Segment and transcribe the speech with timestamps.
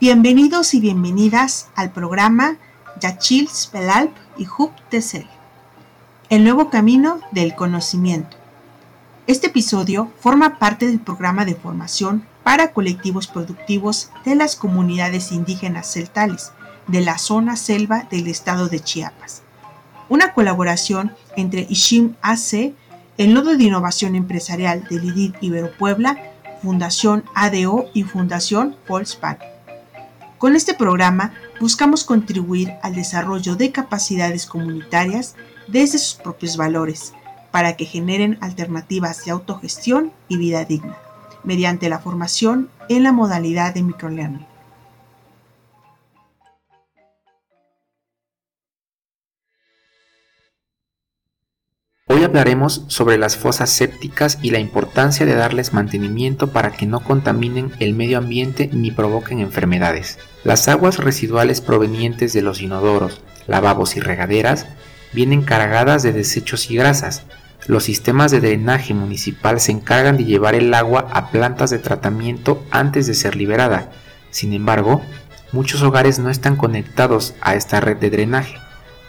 [0.00, 2.56] Bienvenidos y bienvenidas al programa
[3.00, 5.24] Yachil Spelalp y Hub Tesel,
[6.30, 8.36] el nuevo camino del conocimiento.
[9.28, 15.92] Este episodio forma parte del programa de formación para colectivos productivos de las comunidades indígenas
[15.92, 16.50] celtales
[16.88, 19.42] de la zona selva del estado de Chiapas.
[20.08, 22.74] Una colaboración entre Ishim AC,
[23.16, 26.18] el Nodo de Innovación Empresarial del IDID Ibero Puebla,
[26.62, 29.53] Fundación ADO y Fundación Volkswagen.
[30.38, 35.36] Con este programa buscamos contribuir al desarrollo de capacidades comunitarias
[35.68, 37.14] desde sus propios valores,
[37.50, 40.98] para que generen alternativas de autogestión y vida digna,
[41.44, 44.53] mediante la formación en la modalidad de microlearning.
[52.34, 57.70] Hablaremos sobre las fosas sépticas y la importancia de darles mantenimiento para que no contaminen
[57.78, 60.18] el medio ambiente ni provoquen enfermedades.
[60.42, 64.66] Las aguas residuales provenientes de los inodoros, lavabos y regaderas
[65.12, 67.22] vienen cargadas de desechos y grasas.
[67.68, 72.64] Los sistemas de drenaje municipal se encargan de llevar el agua a plantas de tratamiento
[72.72, 73.92] antes de ser liberada.
[74.32, 75.02] Sin embargo,
[75.52, 78.56] muchos hogares no están conectados a esta red de drenaje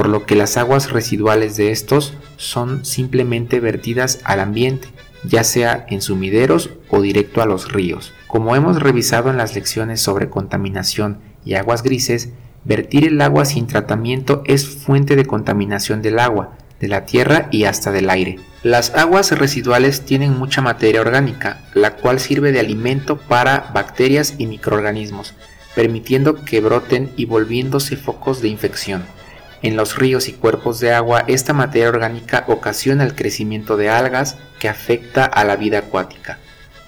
[0.00, 4.88] por lo que las aguas residuales de estos son simplemente vertidas al ambiente,
[5.24, 8.14] ya sea en sumideros o directo a los ríos.
[8.26, 12.30] Como hemos revisado en las lecciones sobre contaminación y aguas grises,
[12.64, 17.64] vertir el agua sin tratamiento es fuente de contaminación del agua, de la tierra y
[17.64, 18.38] hasta del aire.
[18.62, 24.46] Las aguas residuales tienen mucha materia orgánica, la cual sirve de alimento para bacterias y
[24.46, 25.34] microorganismos,
[25.74, 29.02] permitiendo que broten y volviéndose focos de infección.
[29.62, 34.38] En los ríos y cuerpos de agua, esta materia orgánica ocasiona el crecimiento de algas
[34.58, 36.38] que afecta a la vida acuática.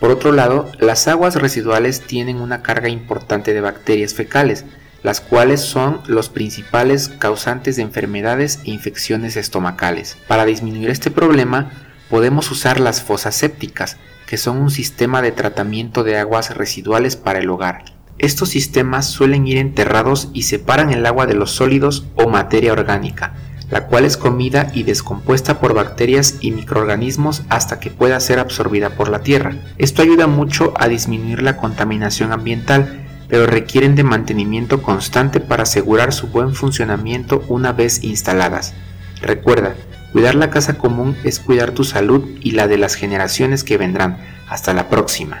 [0.00, 4.64] Por otro lado, las aguas residuales tienen una carga importante de bacterias fecales,
[5.02, 10.16] las cuales son los principales causantes de enfermedades e infecciones estomacales.
[10.26, 11.70] Para disminuir este problema,
[12.08, 17.40] podemos usar las fosas sépticas, que son un sistema de tratamiento de aguas residuales para
[17.40, 17.84] el hogar.
[18.22, 23.34] Estos sistemas suelen ir enterrados y separan el agua de los sólidos o materia orgánica,
[23.68, 28.90] la cual es comida y descompuesta por bacterias y microorganismos hasta que pueda ser absorbida
[28.90, 29.56] por la tierra.
[29.76, 36.12] Esto ayuda mucho a disminuir la contaminación ambiental, pero requieren de mantenimiento constante para asegurar
[36.12, 38.72] su buen funcionamiento una vez instaladas.
[39.20, 39.74] Recuerda,
[40.12, 44.18] cuidar la casa común es cuidar tu salud y la de las generaciones que vendrán.
[44.48, 45.40] Hasta la próxima.